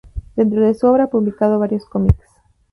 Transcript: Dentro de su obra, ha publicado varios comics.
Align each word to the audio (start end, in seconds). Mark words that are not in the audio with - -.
Dentro 0.35 0.61
de 0.65 0.73
su 0.73 0.87
obra, 0.87 1.03
ha 1.03 1.09
publicado 1.11 1.59
varios 1.59 1.85
comics. 1.85 2.25